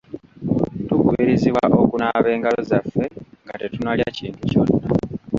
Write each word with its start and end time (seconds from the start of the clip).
Tukubirizibwa 0.87 1.65
okunaaba 1.83 2.27
engalo 2.35 2.61
zaffe 2.69 3.05
nga 3.43 3.53
tetunnalya 3.59 4.07
kintu 4.17 4.39
kyonna. 4.49 4.77